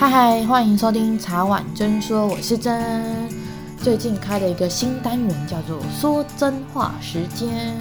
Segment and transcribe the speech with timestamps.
[0.00, 3.28] 嗨嗨，欢迎收听茶碗真说，我是真。
[3.78, 7.76] 最近开了一个新单元，叫做“说真话时间”。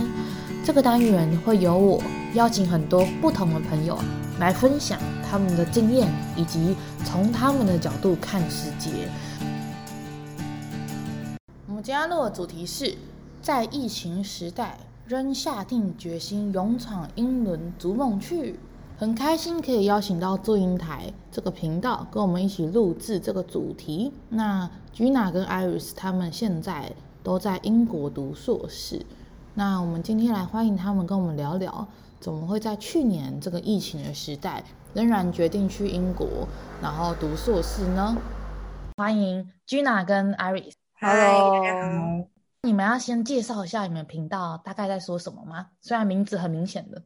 [0.66, 2.02] 这个单元会由我
[2.34, 4.00] 邀请很多不同的朋友
[4.40, 4.98] 来分享
[5.30, 6.76] 他们的经验，以及
[7.06, 8.90] 从他们的角度看世界。
[11.68, 12.98] 我们今天录的主题是
[13.44, 18.60] 在疫情时代仍下定决心勇闯英伦逐梦去。
[19.00, 24.12] 很开心可以邀请到祝英台这个频道跟我们一起录制这个主题。
[24.30, 29.06] 那 Gina 跟 Iris 他们现在都在英国读硕士。
[29.54, 31.88] 那我们今天来欢迎他们跟我们聊聊，
[32.20, 34.64] 怎么会在去年这个疫情的时代，
[34.96, 36.48] 仍然决定去英国
[36.82, 38.18] 然后读硕士呢？
[38.96, 40.74] 欢迎 Gina 跟 Iris。
[41.00, 42.26] Hello，
[42.64, 45.68] 你们要先介绍一下你们频道大概在说什么吗？
[45.82, 47.04] 虽然名字很明显的。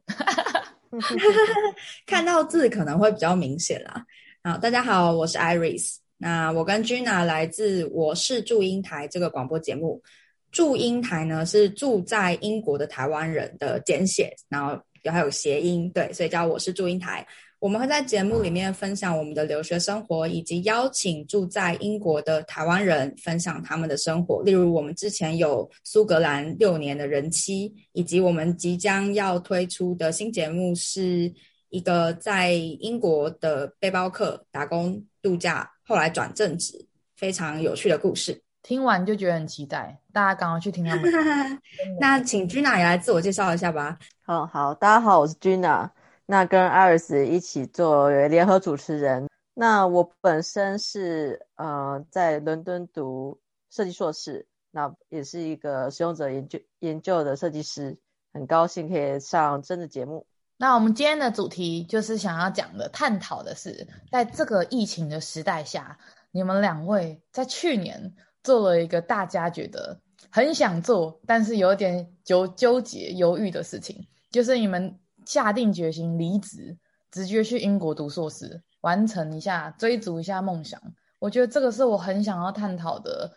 [2.06, 4.04] 看到字可能会比较明显啦。
[4.42, 5.96] 好，大家好，我是 Iris。
[6.18, 10.02] 那我跟 Gina 来自我是祝英台这个广播节目。
[10.50, 14.78] 祝英台呢是住在英国的台湾人的简写，然后
[15.10, 17.26] 还有谐音，对，所以叫我是祝英台。
[17.62, 24.42] 我们会在节目里面分享我们的留学生活，以及邀请住在英国的台湾人分享他们的生活。
[24.42, 31.32] 例如，我们之前有苏格兰六年的人妻，以及我们即将要推出的新节目，是
[31.68, 38.42] 一个在英国的背包客打工度假，后来转正职，非常有趣的故事。
[38.64, 41.08] 听完就觉得很期待，大家赶快去听他们。
[42.00, 43.96] 那请 Gina 也来自我介绍一下吧。
[44.26, 45.88] 好好，大家好，我是 Gina。
[46.26, 49.28] 那跟 Iris 一起做联合主持人。
[49.54, 53.38] 那我本身是呃在伦敦读
[53.70, 57.98] 设计硕士，那也是一个使用者研究研究的设计师。
[58.32, 60.26] 很高兴可以上真的节目。
[60.56, 65.98] 那我们今天的主题就是想要讲的、探讨的是，在这个疫情的时代下，
[66.30, 74.98] 你们两位在去年做了一个大家觉得很想做，但是有点纠纠结、犹豫的事情，就是你们。
[75.24, 76.76] 下定决心离职，
[77.10, 80.80] 直接去英国读硕士，完成一下，追逐一下梦想。
[81.18, 83.30] 我觉得这个是我很想要探讨的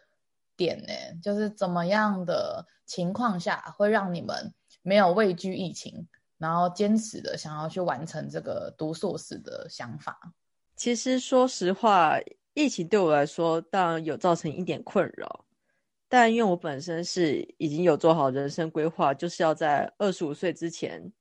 [0.58, 6.08] 点呢，就是怎么样的情况下会让你们没有畏惧疫情，
[6.38, 10.20] 然后坚持的想要去完成这个读硕士的想法。
[10.76, 12.18] 其实说实话，
[12.54, 15.46] 疫情对我来说当然有造成一点困扰，
[16.10, 21.12] 但因为我本身是已经有做好人生规划，就是要在二十五岁之前。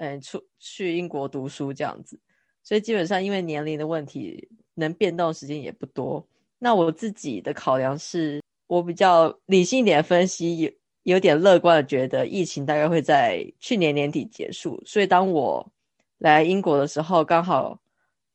[0.00, 2.18] 嗯，出去英国读书这样子，
[2.62, 6.26] 所以基本上因为年龄的问题，能变动时间也不多。
[6.58, 10.70] 那我自己的考量是，我比较理性一点分析，有
[11.02, 14.82] 有点乐观的觉得疫情大概会在去年年底结束。
[14.86, 15.70] 所以当我
[16.16, 17.78] 来英国的时候，刚好，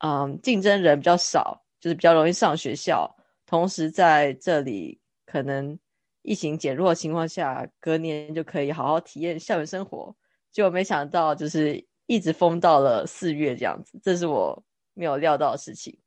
[0.04, 3.10] 嗯，竞争人比较少，就是比较容易上学校，
[3.48, 5.76] 同时在这里可能
[6.22, 10.16] 疫情减弱的情况下，隔年就可以好好体验校园生活。
[10.56, 16.00] 就没想到，就是一直封到了四月这样子，这是我没有料到的事情。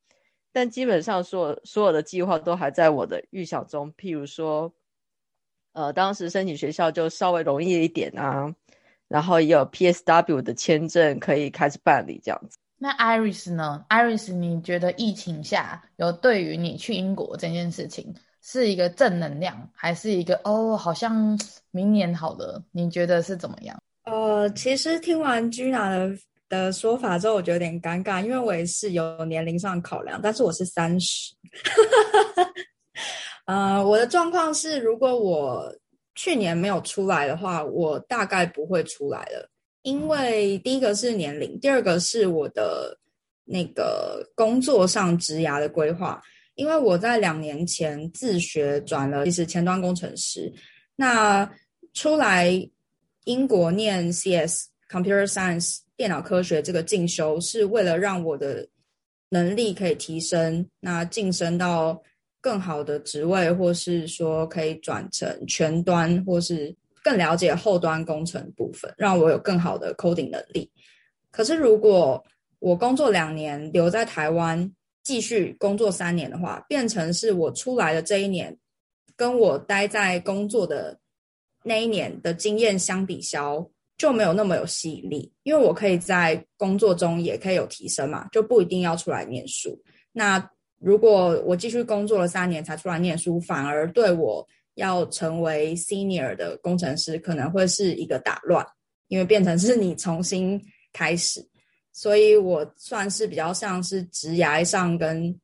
[0.53, 3.93] 但基本上所有所有的计划都还在我的预想中。
[3.93, 4.73] 譬如说，
[5.75, 8.51] 呃，当时申请学校就稍微容易一点啊，
[9.07, 12.57] 然后也有 PSW 的签证可以开始办理这样子。
[12.79, 21.39] 那 Iris 呢？Iris，你觉得疫情下有对于你去英国这件事情是一个正能量，还是一个哦，好像
[21.71, 22.65] 明年好了？
[22.73, 23.79] 你觉得是怎么样？
[24.11, 31.35] 呃，其实听完 Gina 的的说法之后，我觉得有点尴尬，因为我也是有年龄上考量，但是我是三十。
[33.45, 35.71] 呃，我的状况是，如果我
[36.15, 39.47] 去年没有出来的话，我大概不会出来了，
[39.83, 42.99] 因为第一个是年龄，第二个是我的
[43.45, 46.19] 那个工作上职涯的规划，
[46.55, 50.51] 因为我在两年前自学转了，其实前端工程师，
[50.97, 51.47] 那
[51.93, 52.67] 出来。
[53.29, 58.67] 英国念 CS Computer Science 电脑科学这个进修是为了让我的
[59.29, 62.03] 能力可以提升，那晋升到
[62.41, 66.75] 更好的职位，或是说可以转成全端，或是
[67.05, 70.71] 更了解后端工程部分，让我有更好的 coding 能力。
[71.31, 72.25] 可是如果
[72.61, 78.57] 我工作两年留在台湾继续工作三年的话，变成是我出来的这一年
[79.15, 80.99] 跟我待在工作的。
[81.69, 83.65] 那一年的经验相抵消
[83.99, 89.79] 就没有那么有吸引力，因为我可以在工作中也可以有提升嘛，就不一定要出来念书。
[90.13, 90.51] 那
[90.81, 98.65] 如果我继续工作了三年才出来念书，反而对我要成为 senior 的工程师可能会是一个打乱，
[99.09, 100.61] 因为变成是你重新
[100.93, 101.45] 开始。
[101.93, 105.35] 所以我算是比较像是职涯上跟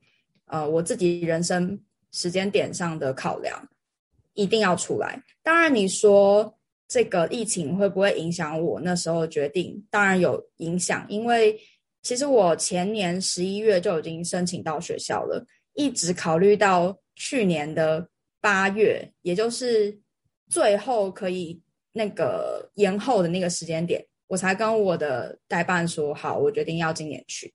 [0.47, 1.77] 呃我自己人生
[2.13, 3.69] 时间点上的考量，
[4.35, 5.21] 一定要出来。
[5.43, 6.55] 当然，你说
[6.87, 9.85] 这个疫情会不会影响我那时候决定？
[9.91, 11.59] 当然有影响，因为
[12.03, 15.45] 其实我前年十一月就已经申请到学校了，
[15.75, 18.07] 一直考虑到去年的
[18.41, 19.99] 八月，也就是
[20.49, 21.61] 最后可以
[21.93, 27.53] 那个延后的那个时间点，我才跟我的代办说好，我决定要今年去。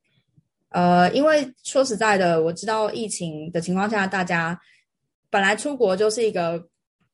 [0.69, 4.59] 呃，因为说实在的，我知道疫情的情况下，大家
[5.29, 6.67] 本来出国就是一个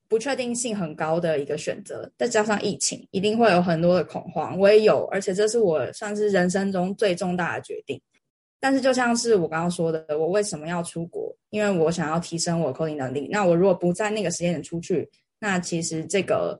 [0.08, 4.58] 不确定性很高的一个选择，再加上疫情，一定会有很多的恐慌。
[4.58, 8.00] 我也有，而且这是我算是人生中最重大的决定。
[8.58, 11.34] 但是就像是我刚刚说的，我为什么要出国？
[11.50, 13.28] 因为我想要提升我的 coding 能力。
[13.30, 15.08] 那我如果不在那个时间点出去，
[15.38, 16.58] 那其实这个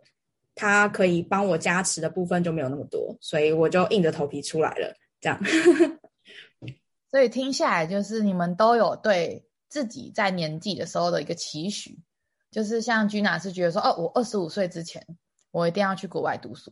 [0.55, 5.41] 它可以帮我加持的部分就没有那么多，所以我就硬着头皮出来了，这样。
[7.11, 11.99] 所以听下来，就是你们都有对自己在年纪的时候的一个期许，
[12.51, 15.05] 就是像 Gina 是觉得说，哦，我二十五岁之前，
[15.51, 16.71] 我一定要去国外读书；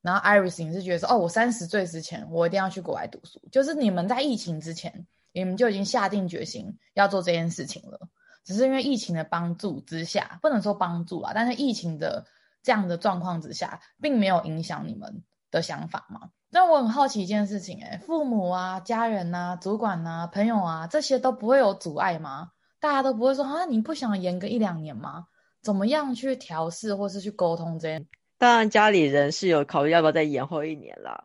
[0.00, 3.40] 然后 Iris 是觉得说，哦，我三十岁之前，我一定要去国外读书。
[3.50, 7.98] 就是你们在疫情之前，你们就已经下定决心要做这件事情了，
[8.44, 12.26] 只是因为疫情的帮助之下，不能说帮助啊，但是疫情的
[12.62, 16.30] 这样的状况之下，并没有影响你们的想法嘛？
[16.54, 22.50] 那我很好奇一件事情，哎，父母啊、家人啊、主管啊、朋友啊，这些都不会有阻碍吗？
[22.78, 25.28] 大家都不会说啊，你不想延个一两年吗？
[25.62, 28.06] 怎么样去调试或是去沟通这些？
[28.36, 31.24] 当然，家里人是有考虑要不要再延后一年啦。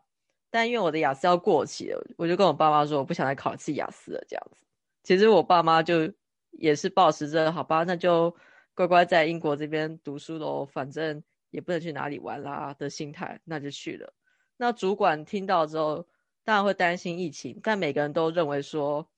[0.50, 4.24] 但因为我的雅思要过期了，我就跟我爸妈说，我不想再考一次雅思了。
[4.26, 4.64] 这样子，
[5.02, 6.10] 其实我爸妈就
[6.52, 8.34] 也是抱持着好吧，那就
[8.74, 14.14] 乖乖在英国这边读书喽，反正也不能去哪里玩啦的心态，那就去了。
[14.58, 16.06] 那主管听到之后，
[16.44, 19.08] 当然会担心疫情，但每个人都认为说，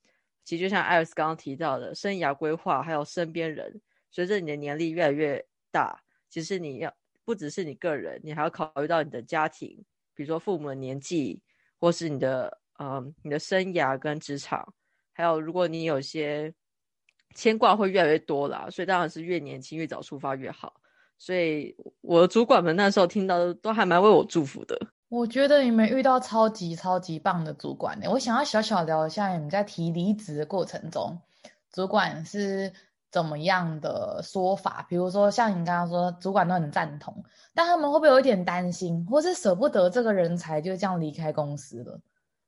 [0.45, 6.95] 其实就像艾瑞斯刚刚提到的，生涯规划还有身边人，随着你的年龄越来越大，其实你要
[7.25, 9.69] 不只是你个人，你还要考虑到你的家庭，
[10.15, 11.41] 比如说父母的年纪，
[11.79, 14.75] 或是你的嗯你的生涯跟职场，
[15.13, 16.53] 还有如果你有些
[17.35, 20.75] 牵挂会越来越多啦，所以当然是越年轻越早出发越好。
[21.17, 24.79] 所以我的主管们那时候听到都还蛮为我祝福的。
[25.11, 28.09] 我觉得你们遇到超级超级棒的主管呢。
[28.09, 31.19] 我想要小小聊一下你们在提离职的过程中，
[31.73, 32.73] 主管是
[33.11, 34.87] 怎么样的说法？
[34.89, 37.25] 比如说像你刚刚说，主管都很赞同，
[37.55, 42.01] 但他们会不会有一点担心，或是舍不得这个人才就这样离开公司了？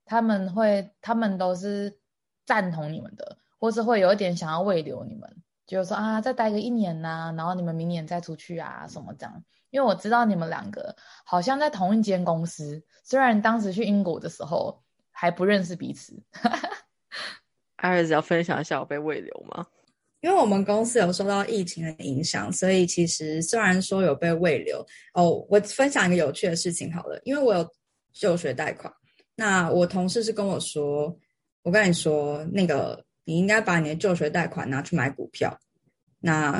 [0.04, 1.98] 他们会，他们都是
[2.46, 5.36] 赞同你们的，或是会有一点想要慰留你们，
[5.66, 9.44] 就是说啊，再待个一年呐、啊，然后你们明年再出去啊，什么这样。
[9.70, 10.94] 因为我知道你们两个
[11.24, 16.14] 好像在同一间公司，虽然当时去英国的时候还不认识彼此。
[17.76, 19.66] 艾瑞斯要分享一下我被喂流吗？
[20.20, 24.78] 因为我们公司有受到疫情的影响，所以其实虽然说有被慰留
[25.14, 27.68] 哦，我分享一个有趣的事情好了，因为我有
[28.12, 28.92] 就学贷款，
[29.34, 31.12] 那我同事是跟我说，
[31.62, 35.58] 我跟你说，那个你应该把你的就学贷款拿去买股票，
[36.20, 36.58] 那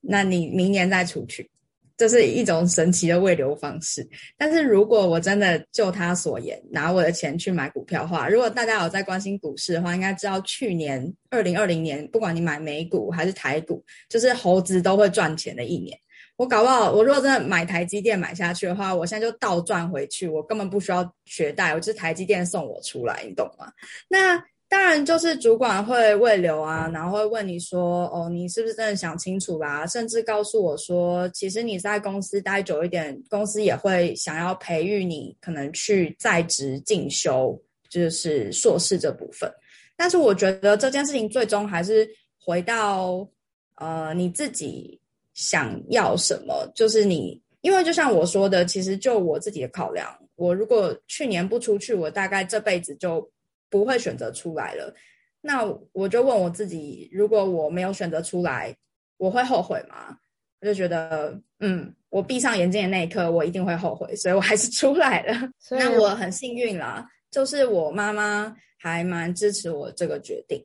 [0.00, 1.50] 那你明年再出去。
[1.96, 15.94] 这是一种神奇的未留方式，但是如果我真的就他所言，拿我的钱去买股票的话，如果大家有在关心股市的话，应该知道去年二零二零年，不管你买美股还是台股，就是猴子都会赚钱的一年。
[16.36, 23.70] 我搞不好，我如果真的买台积电买下去的话，我现在就倒赚回去，我根本不需要学贷，我就是台积电送我出来，你懂吗？
[24.08, 24.42] 那。
[24.70, 39.52] 当然，就是主管会慰留啊，然后会问你说：“哦，你是不是真的想清楚啦？”甚至告诉我说：“其实你在公司待久一点，公司也会想要培育你，可能去在职进修，就是硕士这部分。”
[39.98, 42.08] 但是我觉得这件事情最终还是
[42.38, 43.28] 回到
[43.74, 45.00] 呃你自己
[45.34, 53.28] 想要什么，就是你，因为就像我说的，其实就我自己的考量，我如果去年不出去，我大概这辈子就。
[53.70, 54.92] 不会选择出来了，
[55.40, 58.76] 那我就问我自己：如果我没有选择出来，
[59.16, 60.18] 我会后悔吗？
[60.60, 65.48] 我就觉得，嗯，我闭上眼睛的那一刻，我一定会后悔，所以我还是出来了。
[65.70, 70.60] 那我很幸运啦，就是我妈妈还蛮支持我这个决定。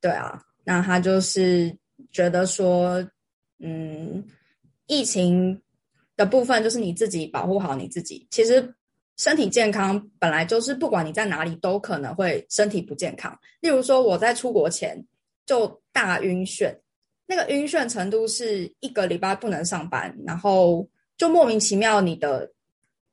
[0.00, 1.76] 对啊，那她就是
[2.12, 3.04] 觉得说，
[3.58, 4.24] 嗯，
[4.86, 5.60] 疫情
[6.16, 8.72] 的部分就是你自己保护好你自己，其实。
[9.16, 13.38] 身体健康本来就是不管你在哪里都可能会身体不健康。
[13.60, 15.00] 例如说我在出国前
[15.46, 16.74] 就大晕眩，
[17.26, 22.50] 那个晕眩程度是一个礼拜不能上班，然后就莫名其妙你的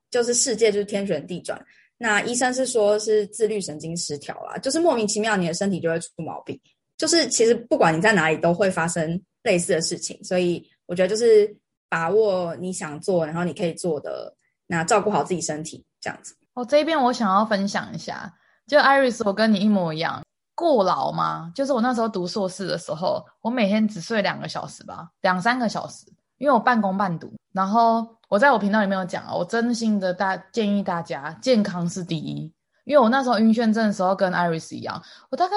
[0.10, 1.64] 就是世界就是天旋地转，
[1.98, 6.60] 那医生是说是自律神经失调啦，就是莫名其妙你的身体就会出毛病，
[6.98, 11.56] 就是其实不管你在哪里都会发生类似的事情，所以我觉得就是
[11.88, 15.86] 把握你想做，然后你可以做的，那照顾好自己身体。
[16.02, 16.36] 这样子。
[16.54, 18.34] 哦，这一边我想要分享一下，
[18.68, 20.22] 就 Iris，我跟你一模一样。
[20.54, 21.52] 过劳吗？
[21.56, 26.06] 就是我那时候读硕士的时候，我每天只睡两个小时吧，两三个小时，
[26.38, 27.34] 因为我半工半读。
[27.52, 32.54] 然后我在我频道里面有讲啊，我真心的大建议大家，健康是第一。
[32.84, 35.56] 因为我那时候晕眩症的时候跟 Iris 一样，我大概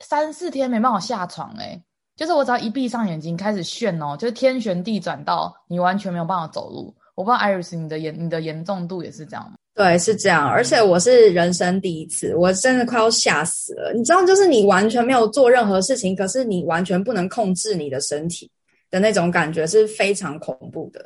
[0.00, 1.82] 三四天没办法下床，诶
[2.16, 6.94] 就是我只要一闭上眼睛开始眩哦，就是天旋地转到你完全没有办法走路。
[7.14, 9.56] 我不知道 Iris 你的严你的严重度也是这样吗？
[9.74, 13.92] 对，是这样，而且我是人生第一次，我真的快要吓死了。
[13.92, 18.48] 你知道，就是你完全没有做任何事情，可是你完全不能控制你的身体
[18.88, 21.04] 的那种感觉，是非常恐怖的。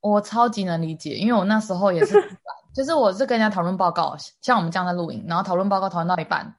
[0.00, 2.14] 我超级能理解，因为我那时候也是，
[2.74, 6.54] 就是我是跟人家讨论报告，像我们这样在录影，然后讨论报告讨论到一半，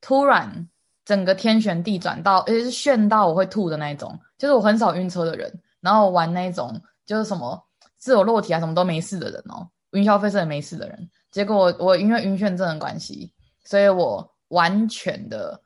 [0.00, 0.66] 突然
[1.04, 7.62] 整个天旋地转到，而且是眩到我会吐的那一种，就是我很少晕车的人，然后玩那一种就是什么
[7.98, 9.68] 自由落体啊什么都没事的人哦。
[9.92, 13.32] 云霄飞车也没事的人，结果我我因为晕眩症的关系，
[13.64, 15.60] 所以我完全的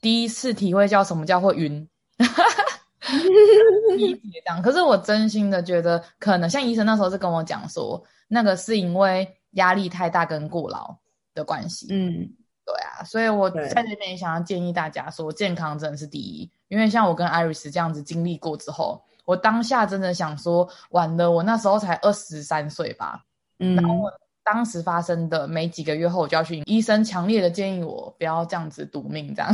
[0.00, 1.88] 第一次体会叫什么叫会晕，
[3.96, 4.60] 理解这样。
[4.62, 10.96] 可是我真心的觉得，可能像医生那时候是跟我讲说，那个是因为压力太大跟过劳
[11.34, 11.86] 的关系。
[11.90, 12.28] 嗯，
[12.64, 16.50] 对啊，所以我在这边也想要建议大家说，健康真的是第一。
[16.68, 23.22] 因为像我跟 Iris 这样子经历过之后，我当下真的想说，完了，我那时候才二十三岁吧。
[23.58, 24.12] 嗯，然后我
[24.44, 29.52] 当时发生的没几个月后，我就要去医生强烈的建议我不要这样子赌命，这样。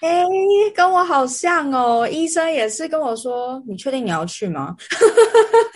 [0.00, 0.26] 哎、欸，
[0.76, 4.76] 跟我好像哦，医生也是跟我说，你确定你要去吗？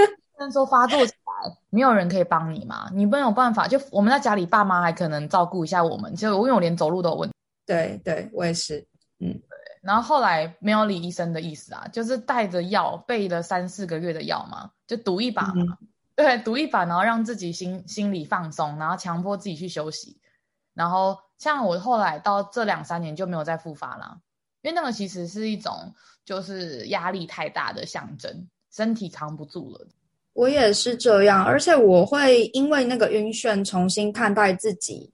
[0.04, 7.34] 医生说发作起来，没有人可以帮你嘛，你没有办法，就我们在家里，爸妈还可能照顾一下我们，就因为我连走路都有问题。
[7.66, 8.78] 对对，我也是，
[9.18, 9.58] 嗯，对。
[9.82, 15.54] 然后后来没有理医生的意思啊，就是带着药备了三四个月的药嘛，就赌一把嘛。
[15.80, 15.88] 嗯
[16.18, 20.18] 对，赌一把，然后让自己心心里放松，然后强迫自己去休息。
[20.74, 24.18] 然后像我后来到这两三年就没有再复发了，
[24.62, 25.94] 因为那个其实是一种
[26.24, 29.86] 就是压力太大的象征，身体扛不住了。
[30.32, 35.08] 我也是这样，而且我会因为那个晕眩重新看待自己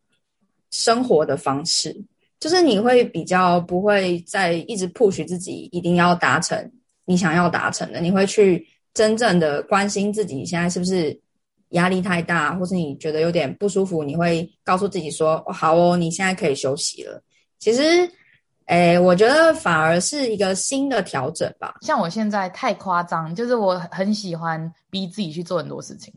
[0.71, 1.95] 生活的方式，
[2.41, 6.73] 就是你会比较不会再一直 push 自己一定要达成
[7.05, 8.67] 你想要达成的，你会去。
[8.95, 11.21] 真正的关心自己现在是不是
[11.71, 17.21] 压力太大，或是你觉得有点不舒服，你会告诉自己说：“哦，好哦，你现在可以休息了。”
[17.59, 18.09] 其实，
[18.67, 21.75] 诶，我觉得反而是一个新的调整吧。
[21.81, 26.15] 像我现在太夸张，就是我很喜欢逼自己去做很多事情，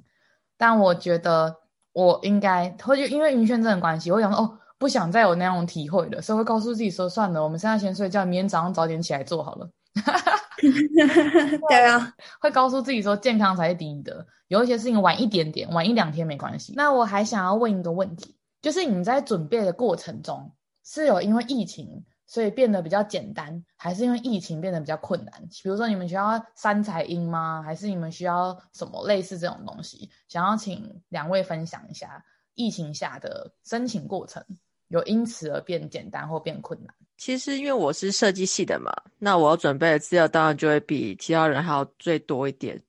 [0.58, 1.56] 但我觉得
[1.94, 9.68] 我应该，或者因为晕眩症的关系，我想说哦，不想再有那种体会了，所以会告诉自己说：“算了，我们现在先睡觉，明天早上早点起来做好了。”
[11.70, 16.74] 对啊，会告诉自己说健康才是第一的，有一些事情晚一点点，晚一两天没关系。
[16.76, 20.52] 那我还想要问一个问题，就是你在准备的过程中，
[20.84, 25.48] 是有因为疫情所以变得比较简单，还是因为疫情变得比较困难？
[25.64, 27.62] 比如说你们需要三采阴吗？
[27.64, 30.10] 还是你们需要什么类似这种东西？
[30.28, 34.44] 想要请两位分享一下疫情下的申请过程，
[34.88, 36.94] 有因此而变简单或变困难？
[37.18, 42.82] 其实，因为我是设计系的嘛，那我要准备的资料当然就会比其他人还要最多一点。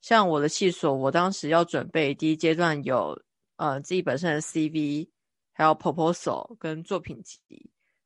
[0.00, 3.18] 像我的系所，我当时要准备第一阶段有
[3.56, 5.06] 呃自己本身的 CV，
[5.52, 7.38] 还有 proposal 跟作品集。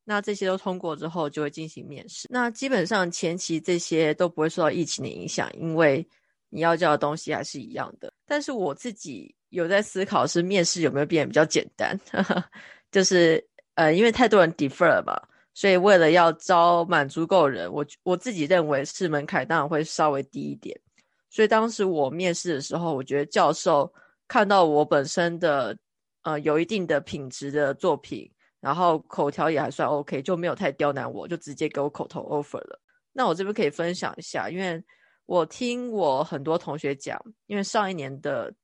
[0.05, 2.27] 那这些都通过之后，就会进行面试。
[2.31, 6.05] 那基本上前期这些都不会受到疫情的影响，因为
[6.49, 8.13] 你要交的东西还是一样的。
[8.27, 11.99] 但是我自己有在思考，是面试有没有变得比较简单？
[12.91, 15.15] 就是呃，因为太多人 defer 了嘛。
[15.59, 20.81] 所以为了要招满足够人，我我自己认为是门槛当然会稍微低一点。
[21.29, 23.93] 所以当时我面试的时候，我觉得教授
[24.29, 25.77] 看到我本身的
[26.23, 32.81] 呃有一定的品质的作品，然后口条也还算 OK，就没有太刁难我，就直接给我口头 offer 了。
[33.13, 34.81] 那我这边可以分享一下，因为
[35.27, 38.55] 我听我很多同学讲，因为上一年的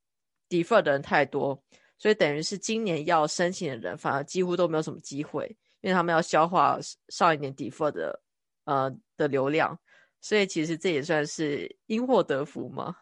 [0.47, 1.61] defer 的人太多，
[1.97, 5.53] 所以等于是今年要申请的人反而几乎都没有什么机会。
[5.85, 8.19] 因为他们要消化上一年 defer 的
[8.63, 9.77] 呃的流量，
[10.19, 12.95] 所以其实这也算是因祸得福嘛。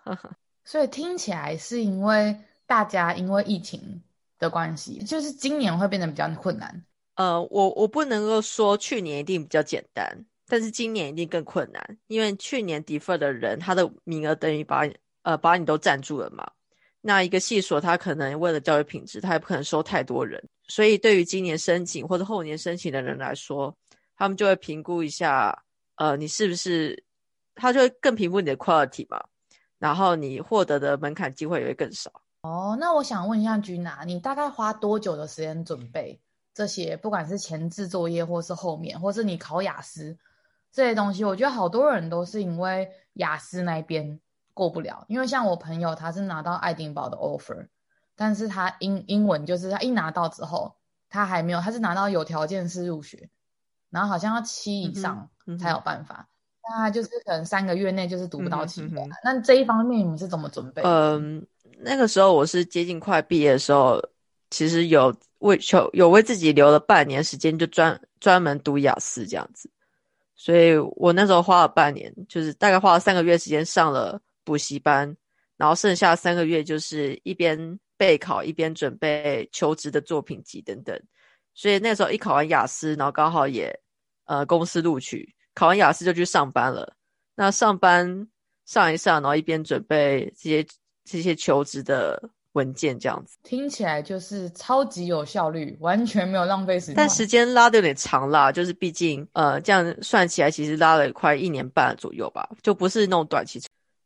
[0.65, 4.03] 所以听起来是因为大家因为疫情
[4.37, 6.83] 的关系，就是今年会变得比较困难。
[7.15, 14.81] 呃，我我不能够说去年一定比较简单，但是今年一定更困难，因为去年 defer 的人他的名额等于把
[15.21, 16.51] 呃把你都占住了嘛。
[17.05, 23.75] 那一个系所，他可能为了教育品质，他也不可能收太多人，所以对于今年申请或者后年申请的人来说，
[24.15, 25.63] 他们就会评估一下，
[25.97, 27.03] 呃，你是不是，
[27.55, 29.21] 他就会更评估你的 quality 嘛，
[29.79, 32.09] 然后你获得的门槛机会也会更少。
[32.43, 36.17] 哦，那我想问一下君娜，你大概花多久的时间准备
[36.53, 40.17] 这些，不管是前置作业，或是后面，或是你考雅思
[40.71, 41.25] 这些东西？
[41.25, 44.19] 我觉得好多人都是因为雅思那边
[44.53, 47.67] 过不了，因为像我朋友，他是拿到爱丁堡的 offer，
[48.15, 50.75] 但是他英英文就是他一拿到之后，
[51.09, 53.29] 他还没有，他是拿到有条件式入学，
[53.89, 55.27] 然后好像要七以上
[55.59, 56.27] 才有办法，
[56.69, 58.99] 那、就是可能三个月内就是读不到七分。
[58.99, 60.83] 嗯嗯、那这一方面你们是怎么准备？
[60.83, 61.43] 嗯，
[61.79, 63.99] 那个时候我是接近快毕业的时候，
[64.51, 69.67] 其实有为求有为自己留了半年时间，就专专门读雅思这样子，
[70.35, 74.21] 所以我那时候花了半年，就是大概花了三个月时间上了。
[74.43, 75.15] 补习班，
[75.57, 80.99] 然后剩下三个月就是一边备考一边准备求职的作品集等等，
[81.53, 83.73] 所以那时候一考完雅思，然后刚好也
[84.25, 86.93] 呃公司录取，考完雅思就去上班了。
[87.35, 88.27] 那上班
[88.65, 90.65] 上一上，然后一边准备这些
[91.03, 96.95] 这些求职的文件，这样子听起来就是超级有效率，完全没有浪费时间。
[96.95, 103.61] 但时间拉的有点长啦，就是毕竟呃这样算起来，其实拉了快一年半左右吧，就不是那种短期。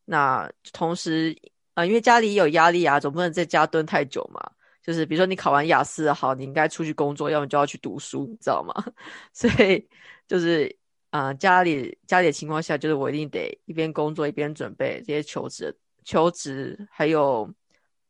[0.10, 1.36] 那同时，
[1.74, 4.42] 啊、因为家里有压力啊，总不能在家蹲太久嘛。
[4.82, 8.74] 就是比如说你考完雅思好，你应该出去工作，要么就要去读书，你知道吗？
[9.34, 9.86] 所以
[10.26, 10.74] 就是
[11.10, 17.54] 啊、家里家里的情况下，就是我一定得一边工作一边准备这些求职、求职还有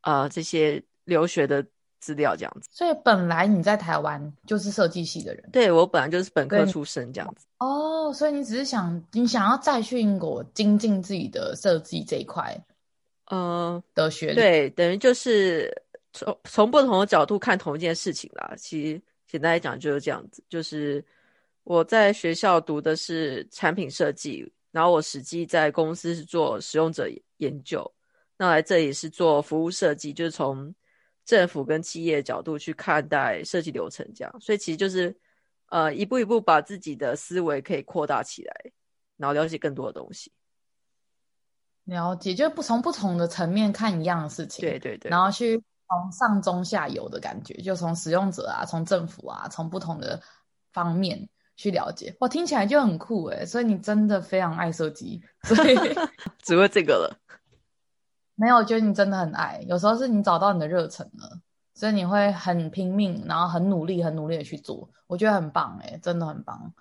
[0.02, 1.66] 呃这些留学的
[2.00, 2.70] 资料这样子。
[2.72, 7.46] 所以本来你在台湾就是设计系的人，对，我本来就是本科出身这样子。
[7.60, 12.56] 哦，所以你只是想，你想要再去英国精进自己的设计这一块，
[13.26, 15.72] 呃的学历，对，等于就是
[16.14, 18.54] 从从不同的角度看同一件事情啦。
[18.58, 21.04] 其实简单来讲就是这样子，就是
[21.64, 27.92] 我在学校读的是产品设计，然后我实际在公司是做使用者研究，
[28.38, 30.74] 那来这里是做服务设计，就是从
[31.28, 35.16] 政府跟企业的角度去看待设计流程，这样，所以其实就是。
[35.70, 38.54] 呃，一步一步把自己的思维可以扩大起来，
[39.18, 40.32] 然后了解更多的东西。
[41.84, 44.62] 了解，就不从不同的层面看一样的事情。
[44.62, 45.12] 对对对。
[45.12, 50.18] 然后去从上中下游的感觉，就从使用者啊，从政府啊，从不同的
[50.72, 52.16] 方面去了解。
[52.22, 53.46] 哇，听起来就很酷诶。
[53.46, 55.76] 所以你真的非常爱设计，所以
[56.42, 57.20] 只会这个了。
[58.38, 59.62] 没有，我觉得你真的很爱。
[59.68, 61.38] 有时候是你找到你的热忱了。
[61.80, 66.74] 所以你会很拼命，然后很努力、很努力的去做，我觉得很棒诶，真的很棒。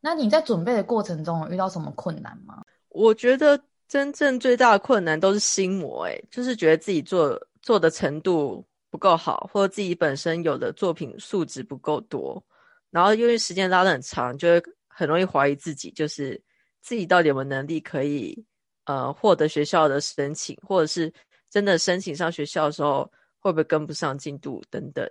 [0.00, 2.60] 那你在准备的过程中有遇到什么困难吗？
[2.88, 12.42] 我觉得真正最大的困难都是心魔，诶，就是觉得自己做做的程度不够好，或者自己本身有的作品素质不够多，
[12.90, 16.42] 然后因为时间拉得很长，就会很容易怀疑自己，就是
[16.80, 18.44] 自己到底有没有能力可以
[18.84, 21.12] 呃获得学校的申请，或者是
[21.48, 23.10] 真的申请上学校的时候。
[23.42, 25.10] 会不会跟不上进度等等，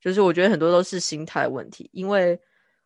[0.00, 1.90] 就是我觉得很多都是心态问题。
[1.92, 2.40] 因为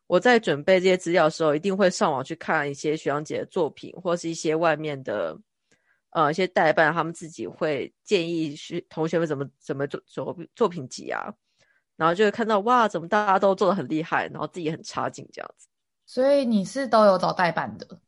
[0.07, 5.39] 我在准备这些资料的时候，一定会上网去看一些学长姐的作品，或是一些外面的
[6.13, 11.35] 呃一些代办，他们自己会建议学同学们怎么怎么做做作品集啊，
[11.95, 15.69] 然后就会看到哇，怎么大家都做的很厉害，然后自己很差劲这样子。
[16.07, 18.01] 所以你是都有找代办的？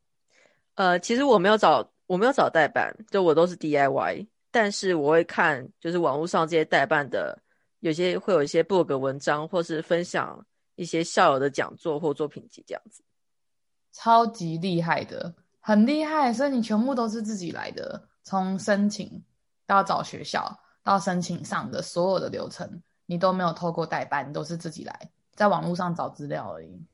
[0.76, 4.27] 呃，其实我没有找，我没有找代办，就我都是 DIY。
[4.51, 7.40] 但是我会看，就是网络上这些代办的，
[7.79, 10.44] 有些会有一些 blog 文章，或是分享
[10.75, 13.05] 一些校友的讲座或作品集这样子，
[13.92, 16.33] 超级厉害的，很厉害。
[16.33, 19.23] 所以你全部都是自己来的，从申请
[19.64, 26.85] 到找学校到申请上的所有的流程，你都没有透过代办，都是自己来，在网络上找资料而已。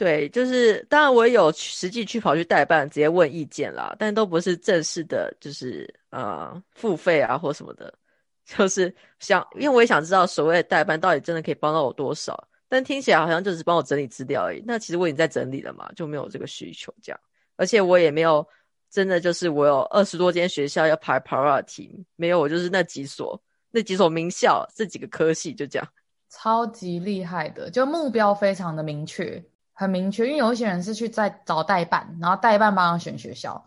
[0.00, 7.92] 对，就是当然我也有实际去跑去代办，直接问意见啦，但都不是正式的，就是呃付费啊或什么的，
[8.46, 14.64] 就是想，因为我也想知道所谓的代办到底真的可以帮到我多少，但听起来好像就是帮我整理资料而已。
[14.66, 17.20] 那其实我已经在整理了嘛，就没有这个需求这样，
[17.56, 18.48] 而且我也没有
[18.90, 23.38] 真的就是我有二十多间学校要排 priority，没有，我就是那几所
[23.70, 25.86] 那几所名校这几个科系就这样，
[26.30, 29.44] 超级厉害的，就目标非常的明确。
[29.80, 33.64] 很明确，因为有一些人是去在找代办，然后代办帮他选学校。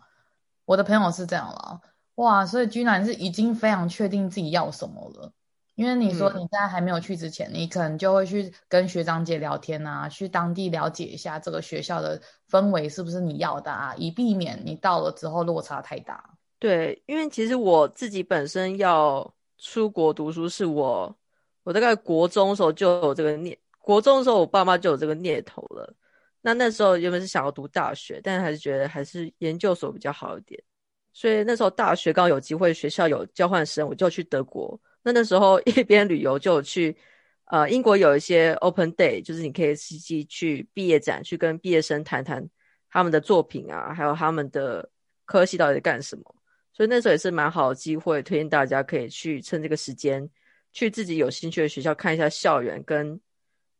[0.64, 1.80] 我的朋友是这样了，
[2.14, 5.32] 哇，所以居然是已经非常确定自己要什么了。
[5.74, 16.22] 因为你说你在还没有去之前，嗯、你可能就会去跟学长姐聊天啊，去当地了解一下这个学校的氛围是不是你要的啊，以避免你到了之后落差太大。
[16.60, 21.12] 对，因为其实我自己本身要出国读书是我，
[21.64, 25.92] 我大概国中的时候就有这个念，国中的时候我爸妈就有这个念头了。
[26.46, 30.62] 那那时候原本是想要读大学，但还是觉得还是研究所比较好一点。
[31.10, 34.78] 所以那时候大学刚好有机会，学校有交换生，我就去德国。
[35.02, 36.94] 那那时候 一边旅游就去，
[37.46, 42.46] 呃，英国有一些 open day，就是你可以实际去毕业展，去跟毕业生谈谈
[42.90, 44.86] 他们的作品啊，还有他们的
[45.24, 46.22] 科系到底在干什么。
[46.74, 50.28] 所以那时候也是蛮好的机会，推荐大家可以去趁这个时间，
[50.74, 53.18] 去自己有兴趣的学校看一下校园，跟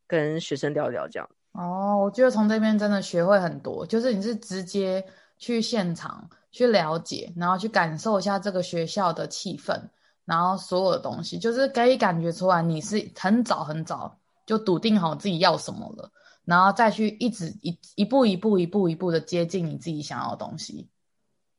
[0.06, 1.28] 跟学生聊聊这样。
[1.54, 5.06] 哦，我觉得从这边真的学会很多，就是你是直接
[5.38, 9.80] 去现场去了解，然后去感受一下这个学校的气氛，
[10.24, 16.10] 然后所有的东西，就是可以感觉出来你是很早很早就笃定好自己要什么了，
[16.44, 20.90] 然后再去一直一一步一步一步一步的接近你自己想要的东西。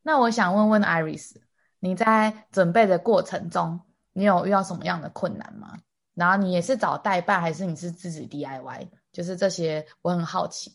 [0.03, 1.36] 那我想问问 Iris，
[1.79, 3.79] 你在准备的过程中，
[4.12, 5.77] 你有遇到什么样的困难吗？
[6.13, 8.89] 然后你也是找代办，还是你是自己 DIY？
[9.15, 10.69] 就是这些，我很好奇。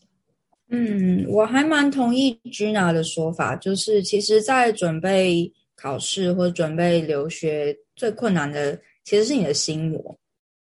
[0.69, 8.75] 嗯，我还蛮同意 Gina 的说法，就是其实，在准备考试或准备留学，最困难的
[9.05, 10.17] 其实是你的心魔，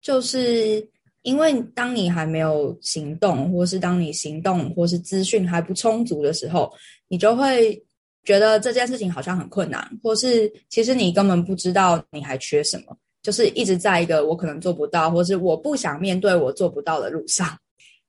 [0.01, 0.85] 就是
[1.21, 6.73] 因为当你还没有行动，或是当你行动或是资讯还不充足的时候，
[7.07, 7.79] 你就会。
[8.23, 17.57] 觉得这件事情好像很困难，或是其实你根本不知道你还缺什么，就是一直在一个我可能做不到，或是我不想面对我做不到的路上。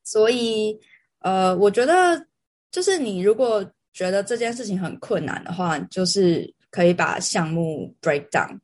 [0.04, 0.78] 所以，
[1.20, 2.26] 呃，我觉得
[2.70, 8.58] 就是你如果觉得这件事情很困难的话，就是可以把项目 break down，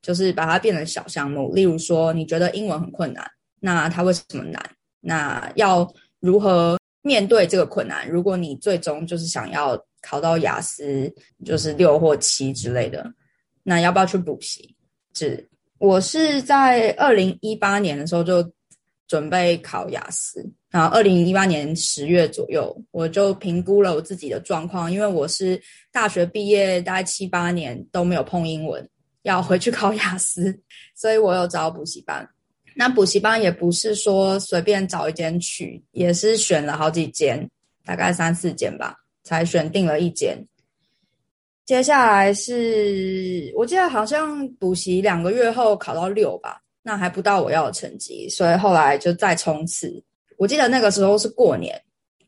[0.00, 1.52] 就是把它变成小项目。
[1.54, 3.28] 例如说，你觉得英文很困难，
[3.60, 4.62] 那它为什么难？
[5.00, 5.86] 那要
[6.20, 8.08] 如何面对这个困难？
[8.08, 9.78] 如果你最终就是想要。
[10.00, 11.12] 考到雅思
[11.44, 13.04] 就是六或七之类的，
[13.64, 14.76] 那要不要去补习？
[15.12, 18.44] 是，我是在二零一八年的时候就
[19.06, 25.60] 准备考雅思，然后二零一八年十月左右，我就评估了我自己的状况，因为我是
[25.90, 28.86] 大学毕业大概七八年都没有碰英文，
[29.22, 30.58] 要回去考雅思，
[30.94, 32.28] 所以我有找补习班。
[32.74, 37.48] 那补习班也不是说随便找一间去，也是选了好几间，
[37.84, 38.94] 大概三四间吧。
[39.24, 40.42] 才选定了一间，
[41.68, 50.02] 接下来是我记得好像补习两个月后考到六吧，那还不到我要的成绩，所以后来就再冲刺。
[50.38, 51.78] 我记得那个时候是过年，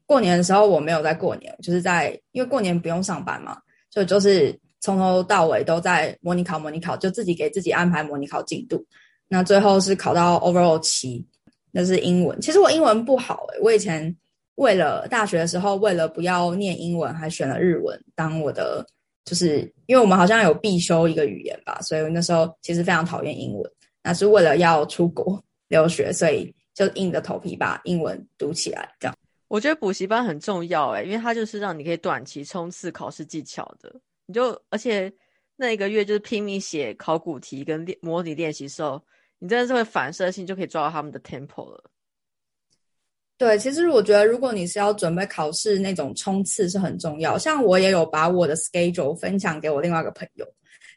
[0.05, 3.57] 过年的时候我没有在过年，就是在因为过年不用上班嘛，
[3.89, 8.85] 所以就是从头到尾都在模拟考，模拟考就自己给自己安排模拟考进度。
[9.27, 11.27] 那最后是考到 overall 七，
[11.73, 12.39] 那是英文。
[12.43, 14.15] 其实我英文不好诶，我以前。
[14.57, 18.85] 为了大学的时候，为了不要念英文，还选了日文当我的，
[19.31, 23.73] 就是因为我们好像有必修一个语言吧，所以那时候其实非常讨厌英文。
[24.03, 25.41] 那是为了要出国
[25.71, 28.93] 留学，所以就硬着头皮把英文读起来。
[28.99, 29.17] 这样，
[29.47, 33.95] 我觉得补习班很重要诶，因为它就是让你可以短期冲刺考试技巧的。
[34.27, 35.13] 你就而且
[35.55, 39.01] 那一个月就是拼命写考古题跟练模拟练习的时候，
[39.39, 41.85] 你真的是会反射性就可以抓到他们的 tempo 了。
[43.41, 47.39] 对，其实我觉得，如果你是要准备考试，那种冲刺是很重要。
[47.39, 50.47] 像我也有把我的 schedule 分享给我另外一个朋友，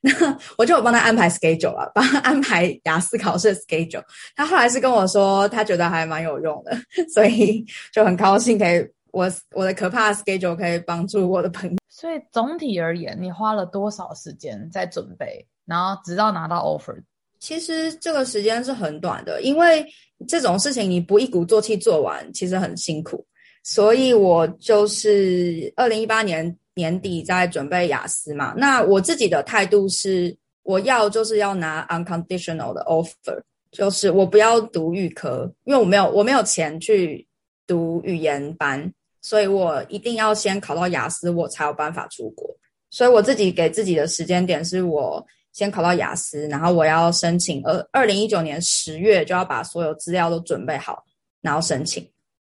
[0.01, 0.11] 那
[0.57, 4.03] 我就有帮他安排 schedule 了，帮他安排雅思考试的 schedule。
[4.35, 6.77] 他后来是跟我说，他觉得还蛮有用的，
[7.13, 11.77] 所以就很高兴可以我我的可怕 schedule 可以帮助我的朋友。
[11.87, 17.01] 所以总体而言，你花了多少时间在准备，然后直到拿到 offer？
[17.43, 19.85] 其实这个时间是很短的，因为
[20.29, 23.25] 这种事情你不一鼓作气做完，其实很辛苦。
[23.63, 28.53] 所以我就是二零一八年年底在准备雅思嘛。
[28.55, 33.37] 那我自己的态度是，我要就是要拿 unconditional 的 offer，
[33.73, 37.27] 就是我不要读预科，因为我没有我没有钱去
[37.67, 38.89] 读语言班，
[39.21, 42.49] 所以我一定要先考到雅思，我才有办法出国。
[42.89, 45.21] 所以我自己给自己的时间点是我。
[45.53, 51.03] 先考到雅思，然后我要申请，二，二零一九年十月就要把所有资料都准备好，
[51.41, 52.05] 然后申请。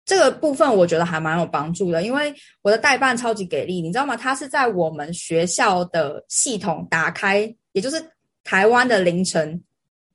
[0.05, 4.17] 这个部分我觉得还蛮有帮助的，因为我的代办超级给力，你知道吗？
[4.17, 8.01] 他是在我们学校的系统打开，也就是
[8.45, 9.61] 台湾的凌晨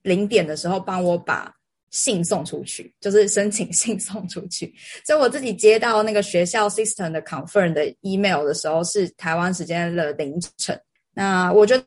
[0.02, 1.54] 零点的时候，帮我把
[1.90, 4.74] 信送出去，就是申请信送出去。
[5.06, 10.80] 所以我自己接到那个学校 system 的 confirm 的 email 的时候，是台湾时间的凌晨。
[11.14, 11.84] 那我觉得。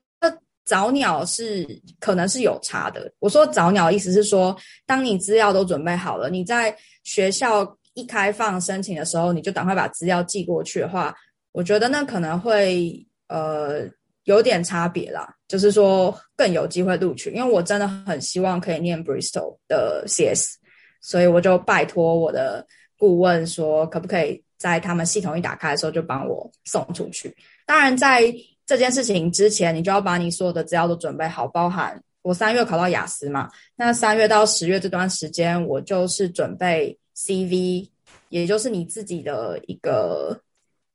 [0.71, 1.67] 早鸟是
[1.99, 3.13] 可能是有差的。
[3.19, 4.57] 我说早鸟意思是说，
[4.87, 11.13] 当你资料都准备好了，你在学校一开放申请的时候，你就赶快把资料寄过去的话，
[11.51, 13.81] 我觉得那可能会呃
[14.27, 17.33] 有点差别啦，就是说更有机会录取。
[17.33, 20.55] 因为我真的很希望可以念 Bristol 的 CS，
[21.01, 22.65] 所以我就拜托我的
[22.97, 27.37] 顾问说，可不可以在他们系统一打开的时候就帮我送出去。
[27.67, 28.33] 当然，在
[28.71, 37.89] 这件事情之前，你就要把你所有的资料都准备好，包含我三月考到雅思嘛，那三月到十月这段时间，我就是准备 CV，
[38.29, 40.41] 也就是你自己的一个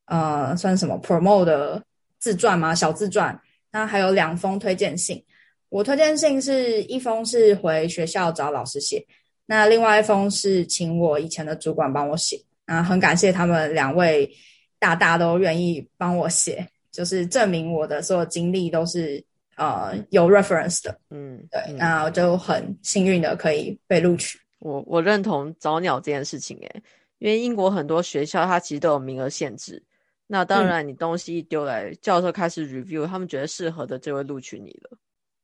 [0.06, 1.84] 呃，算什么 promo 的
[2.18, 2.74] 自传嘛？
[2.74, 3.38] 小自传。
[3.74, 5.22] 那还有两封推荐信，
[5.68, 9.06] 我推荐信是一封是回学校找老师写，
[9.48, 12.42] 那另外一封是请我以前的主管帮我写。
[12.68, 14.34] 啊，很感谢他们两位。
[14.78, 19.22] 大大都愿意帮我写，就是证明我的所有经历都是
[19.58, 20.98] 呃有 reference 的。
[21.10, 24.40] 嗯，对，嗯、那我就很幸运的可以被录取。
[24.60, 26.84] 我我认同早鸟这件事情，诶，
[27.20, 29.84] 因为英国很多学校它其实都有名额限制。
[30.28, 34.98] 那当然，你东西一丢来，嗯、教授开始 review，他们觉得适合的就会录取你了。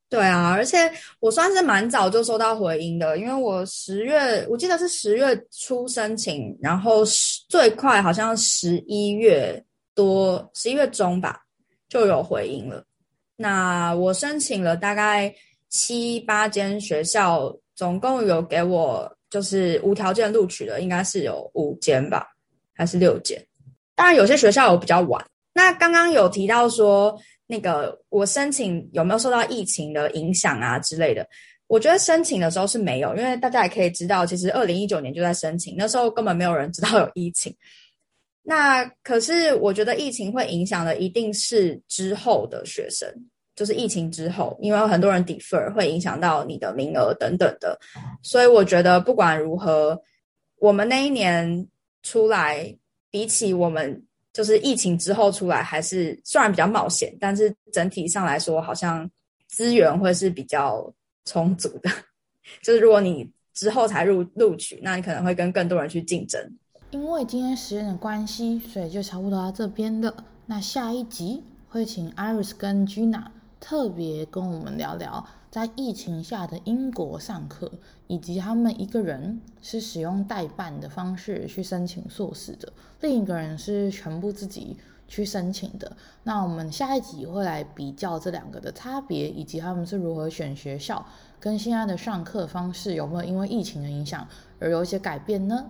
[0.10, 7.04] 对啊，而且我算是蛮早就收到回音的，因为我十月，我记得是十月初申请，然后
[7.48, 9.64] 最快好像十一月
[10.04, 11.40] 多，十一月中吧
[11.90, 12.84] 就有回音了。
[13.36, 15.34] 那我申请了大概
[15.70, 22.28] 七八间学校，总共有给我就是无条件录取的，应该是有五间吧，
[22.74, 23.40] 还是六间？
[23.96, 25.24] 当然有些学校有比较晚。
[25.54, 27.18] 那刚刚有提到说。
[27.52, 31.28] 那个我申请有没有受到疫情的影响啊之类的？
[31.68, 37.54] 我觉得申请的时候是没有，因为大家也可以知道，其实二零一九年就在申请，那时候根本没有人知道有疫情。
[38.44, 43.08] 那可是我觉得疫情会影响的一定是之后的学生，
[43.56, 47.80] 就是疫情之后，因为很多人 defer 会影响到你的名额等等的。
[48.24, 50.02] 所以我觉得不管如何，
[50.58, 51.68] 我们那一年
[52.04, 52.76] 出来，
[53.10, 54.04] 比起我们。
[54.34, 59.06] 就是疫情之后出来，还是虽然比较冒险，但是整体上来说，好像
[59.50, 60.90] 资源会是比较
[61.26, 61.92] 充足的。
[62.64, 66.42] 就是如果你之后才入录取，那你可能会跟更多人去竞争。
[66.92, 70.14] 因为今天时间的关系，所以就差不多到这边了。
[70.48, 73.28] 那下一集会请 Iris 跟 Gina
[73.62, 75.26] 特别跟我们聊聊。
[75.50, 77.72] 在疫情下的英国上课，
[78.08, 84.76] 以及他们一个人是使用代办的方式去申请硕士的，另一个人是全部自己
[85.08, 85.96] 去申请的。
[86.24, 91.06] 那我们下一集会来比较这两个的差别，以及他们是如何选学校，
[91.40, 94.28] 跟现在的上课方式有没有因为疫情的影响
[94.60, 95.70] 而有一些改变呢？